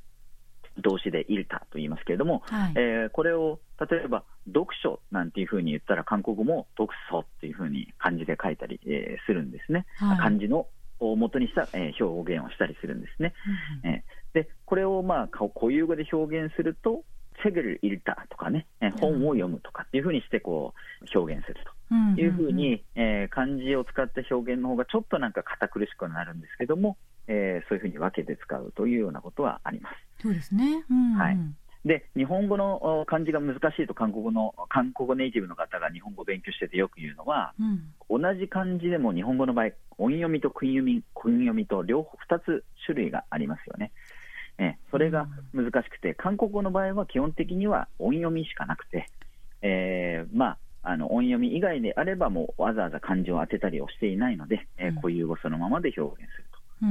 [0.78, 10.68] 動詞でイルタと言いますけれども、はい、えー、これを例えば読書なんていうふうに言ったら、韓国語も読書っていうふうに漢字で書いたり、えー、するんですね、はい、漢字の
[11.00, 13.34] を元にした、えー、表現をしたりするんですね。
[13.84, 17.02] うん、えー、でこれをまあ固有語で表現すると、
[17.42, 18.66] セグルイルタとかね、
[19.00, 21.78] 本を読むとかっていうふうにしてこう表現すると。
[22.16, 30.22] いうふうに、えー、漢字を使った表現の方がちょっとなんか堅苦しくなるんですけども、えー、そういうふうに分けて使うというようなことはあります。
[30.22, 31.38] そうですね、うんうん、はい。
[31.84, 37.54] で日本語の漢字が難しいと韓国語の韓国語ネイティブの方が日本語を勉強しててよく言うのは、
[38.10, 39.66] うん、同じ漢字でも日本語の場合
[39.96, 43.92] 音読みと訓読み訓読みと両方2つ種類がありますよね。
[44.58, 49.08] えそれが難しくて、韓国語の場合は基本的には音読みしかなくて、
[49.62, 56.44] えー、まあ、あの音読み以外であれば、もうわざわざ漢字を当てたりをしていないので、えー、固有語そのままで表現する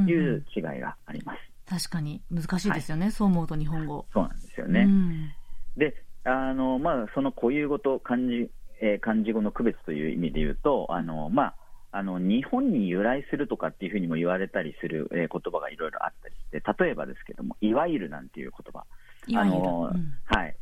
[0.05, 1.37] という違いがあります。
[1.69, 4.05] うんうん、確かに難しいですよね、はい、そう思うと日本語。
[4.13, 4.81] そうなんですよね。
[4.81, 5.31] うん、
[5.77, 5.93] で
[6.23, 8.49] あのまあ、その固有語と漢字,、
[8.81, 11.55] えー、漢字語の区別という意味で言うと、あのまあ
[11.91, 18.85] あの日本に由来するとかっていうふうにも言われたりする、えー、言葉がいろいろあったりして、例えばですけども、いわゆるなんていう言葉、
[19.39, 20.55] あの、うん、はい。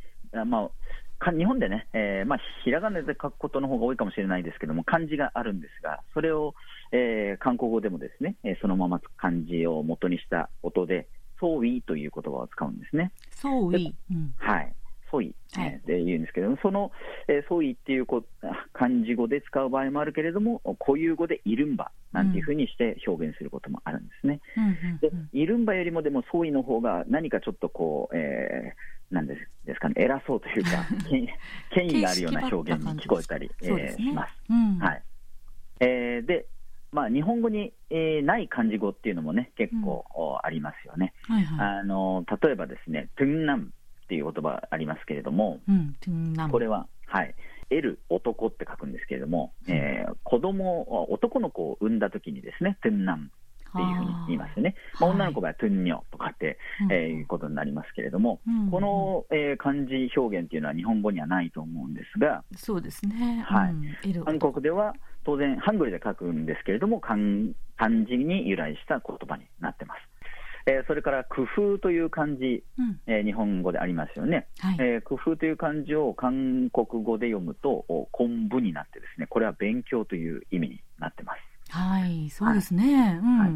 [0.46, 0.70] ま
[1.18, 6.54] あ、日本でね、えーまあ、ひらがなで書くことの方が多いかもしれないですけども、漢字があるんですが、それを、
[6.92, 11.08] えー、韓国語でもですね、えー、そのまま漢字を元にした音で、
[11.40, 13.12] ソーイという言葉を使うんですね。
[13.30, 14.72] ソーイ、うん、はい。
[15.16, 16.92] ソイ、えー、で言うんですけれども、その、
[17.28, 18.22] えー、ソイっていうこ
[18.72, 24.40] 漢字語で使う場合もあるけれども、固有語でイルンバなんていうふうにして表現することもあるんですね。
[25.00, 30.70] でイルンバよりもでもソイの方が何かちょっとこう、えー、なんですですかね、偉そうというか、
[31.70, 34.34] 権威があるような表現に聞こえたり、えー、します。
[34.50, 35.02] うん、はい。
[35.80, 36.46] えー、で
[36.92, 41.12] まあ、日本語に、えー、ない漢字語っていうのもね、結構、うん、ありますよね。
[41.22, 43.70] はいはい、あの例えばですね、トゥンナム
[44.06, 45.96] っていう言葉ありますけれども、うん、
[46.50, 47.34] これは、はい、
[47.70, 53.28] L 男って書くんですけれども、うん、えー、子供男の子を産んだときにですね、トゥンナムっ
[53.72, 54.76] ていうふうに言いますよね。
[55.00, 56.56] まあ、女の子がトゥンニョとかって、
[56.88, 63.44] えー、いうことになりますけれども、うん、この、えー、漢字表現っていうのは日本語にはないと思うんですが、そうですね。
[63.44, 63.70] はい。
[64.10, 64.94] うん、韓国では
[65.24, 67.18] 当然、ハングルで書くんですけれども、漢
[67.76, 70.15] 漢字に由来した言葉になってます。
[70.66, 81.38] えー、それから工夫という漢字、うん、えー、日本語でありますよね、はい、えー、工夫という漢字を韓国語で読むと、昆布になってですね、これは勉強という意味になってます。
[81.70, 83.20] はい、そうですね。
[83.22, 83.50] うん、はい、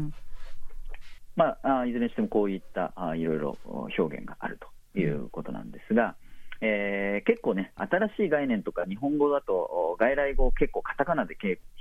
[1.35, 4.57] まあ、いずれにしてもこういったあいろいろ表現がある
[4.93, 6.15] ということなんですが、
[6.61, 11.35] えー、結構ね、新しい概念とか日本語だと外来語を結構カタカナで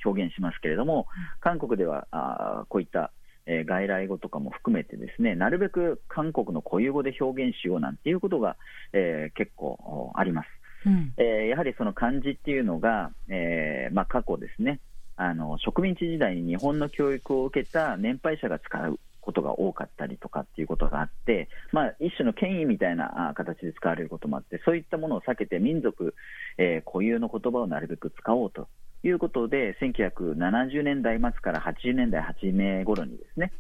[0.05, 1.07] 表現しますけれども、
[1.41, 3.13] 韓国ではあこういった
[3.51, 8.57] えー、外来語とかも含めてですね、なるべく韓国の固有語で表現しようなんていうことが、
[8.93, 10.47] えー、結構あります。
[10.87, 14.79] うん、えー、やはりその漢字っていうのが、えーまあ、過去ですね、
[15.17, 26.15] あの植民地時代に日本の教育を受けた年配者が使うことが多かったりとかっていうことがあって、まあ、一種の権威みたいな形で使われることもあって、そういったものを避けて民族、
[26.57, 28.69] えー、固有の言葉をなるべく使おうと
[29.03, 33.53] いうことで、1970年代末から80年代初め頃にですね、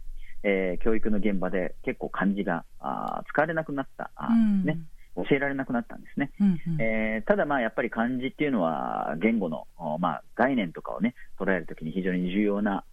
[0.42, 4.82] えー、教育の現場で結構漢字があ使われなくなったんですね。
[5.16, 9.66] 教えられなくなったんですね、うんうん、えー、ただ、まあやっぱり漢字っていうのは言語の、
[9.98, 12.84] まあ、概念とかをね捉えるときに非常に重要な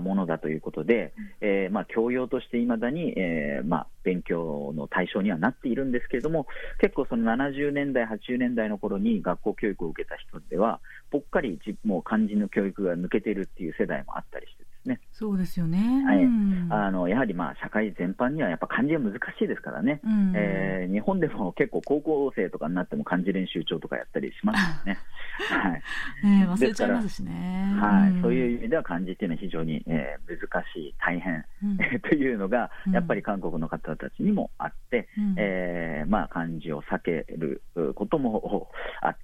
[0.00, 6.46] ものだということで、えー、まあ、教養としていまだに、えー、まあ、勉強の対象にはなっているんですけれども、
[6.80, 15.00] 結構その70年代、80年代の頃に学校教育を受けた人では、ぽっかりもう漢字の教育が抜けているっていう世代もあったりしてですね。
[15.12, 15.78] そうですよね。
[16.04, 16.24] はい。
[16.70, 20.00] あの、やはりまあ、社会全般にはやっぱ漢字は難しいですからね。
[20.04, 24.98] うん、えー、日本でも結構高校生とかになっても漢字練習帳とかやったりしますよね。
[25.48, 25.82] はい。
[26.26, 27.76] ね忘れちゃいますしね。
[27.78, 28.22] はい。
[28.22, 37.62] そういう意味では漢字っていうのは非常に、えー、難しい、大変、うん、 というのが、やっぱり韓国の方たちにもあって、うん、えー、まあ、漢字を避ける
[37.94, 38.70] ことも
[39.02, 39.14] あ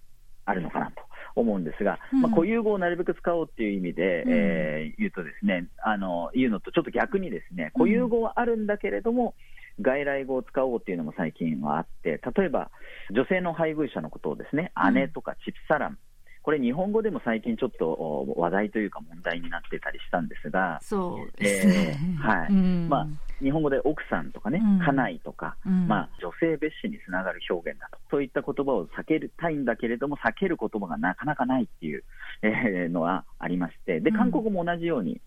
[0.47, 1.03] あるのかなと。
[1.37, 9.35] 思うんですが、うん、まあ、固有語をなるべく使おうっていう意味で、うん、えー、言うとですね、あの、言うのとちょっと逆にですね、固有語はあるんだけれども、
[9.81, 12.71] 外来語を使おうっていうのも最近はあって、例えば、
[13.11, 15.99] 女性の配偶者のことをですね、姉とかチプサラン、
[16.45, 23.07] これ、日本語でも最近ちょっと話題というか問題になってたりしたんですが、そうですね、えー、はい、うん、まあ、
[23.43, 32.05] 日本語で奥さんとかね、家内とか、うん、まあ、女性蔑視につながる表現だと、そういった言葉を避けたいんだけれども、避ける言葉がなかなかないっていう、
[32.43, 35.23] えー、のはありまして、で韓国も同じように、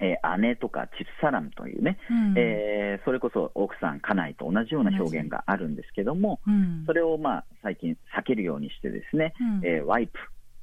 [0.00, 10.18] えー、姉とかチフサラムというね、うん、えー、それこそ奥さん、家内と同じような表現があるんですけども、うん、それをまあ最近避けるようにしてですね、うん、えー、ワイプ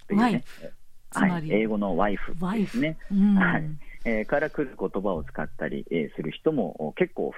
[0.07, 0.43] というね、
[1.11, 2.97] はい、英語のワイフですね、
[3.37, 3.63] はい。
[4.05, 7.33] えー、から来る言葉を使ったり、えー、する人も結構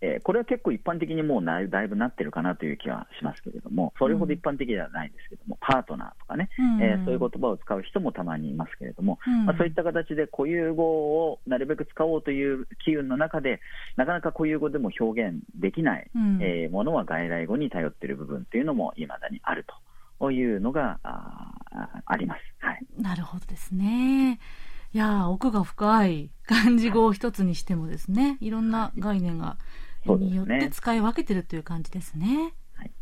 [0.00, 13.60] えー、これは結構一般的にもうだいぶなってるかなという気はしますけれども、それほど一般的ではないですけども、うん、パートナーとかね、うん、えー、そういう言葉を使う人もたまにいますけれども、うん、まあ、そういった形で固有語をなるべく使おうという機運の中で、
[13.96, 19.64] なかなか固有語でも表現できない、うん、えー、ものは外来語に頼っている部分というのもいまだにある
[20.18, 21.52] というのがあ
[22.06, 24.38] あります、はい、なるほどですね。
[24.94, 29.58] いや奥が深い漢字語を一つにしてもですね、いろんな概念が、
[30.14, 32.54] によって使い分けてるという感じですね。
[32.74, 32.92] はい、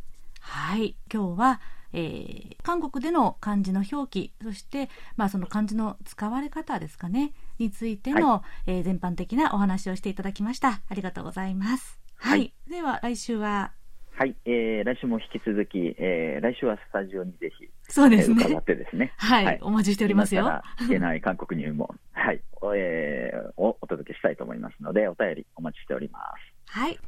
[0.40, 1.60] はい、今日は、
[1.92, 10.80] えー、韓国での漢字の表記、そして、まあ、その漢字の使われ方ですかね、についての、はい、えー、全般的なお話をしていただきました。
[10.88, 12.00] ありがとうございます。
[12.16, 12.38] はい。
[12.38, 13.72] はい、では、来週は？
[14.16, 18.44] はい、えー、来週も引き続き、えー、来週はスタジオにぜひ、そうですね。
[18.44, 19.12] 伺ってですね。
[19.16, 20.62] はい、はい、お待ちしておりますよ。
[20.78, 22.40] 聞けない韓国入門、はい、
[22.76, 26.53] えー、をお届けしたいと思いますので、お便りお待ちしております。
[26.74, 26.98] はい。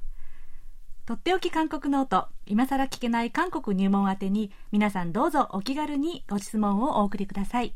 [1.07, 7.75] とっておき韓国ノート、今更聞けない韓国入門宛てに、皆さんどうぞお気軽にご質問をお送りください。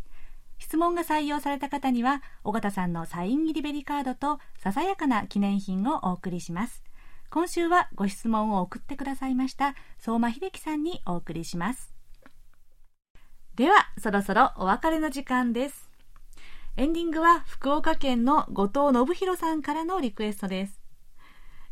[0.60, 6.84] 質問が採用された方には、尾形さんのサイン入りベリカードと、ささやかな記念品をお送りします。
[7.28, 11.94] 今週はご質問を送ってくださいました相馬秀樹さんにお送りします
[13.54, 15.90] ではそろそろお別れの時間です
[16.76, 20.79] エンディングは福岡県の後藤信弘さんからのリクエストです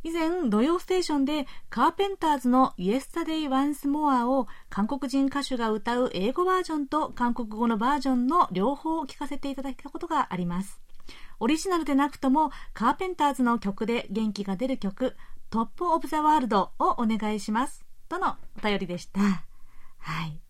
[0.05, 10.81] 以前、土曜ステーションでカーペンターズの Yesterday Once More を韓国人歌手が歌う英語バージョンと韓国語のバージョンの両方を聞かせていただいたことがあります。
[11.41, 15.17] オリジナルでなくともカーペンターズの曲で元気が出る曲
[15.51, 17.85] トップオブザワールドをお願いします。
[18.09, 19.21] とのお便りでした。
[19.21, 20.41] はい。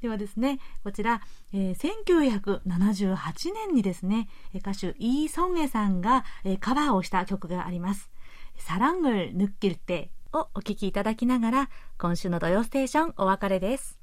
[0.00, 2.04] ではですね、こちら、えー、
[2.74, 8.10] 1978年にですね、歌手イー・ソンエさんが、えー、カバーをした曲があります。
[8.57, 13.99] サラングル・ヌッキルテをお聴きいただきながら、今週の土曜ステーションお別れです。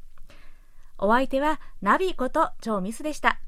[0.99, 3.41] お相手はナビこと超ミスでした。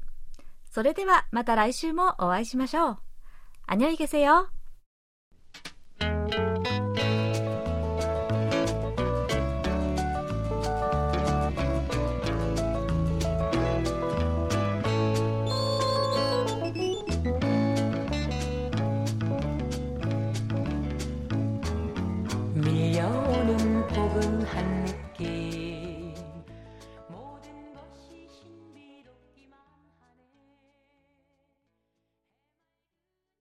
[0.71, 2.97] それではまた来週もお会いしましょう。
[3.67, 4.47] 안녕히계세 요。